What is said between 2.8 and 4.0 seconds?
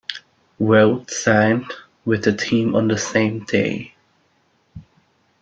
the same day.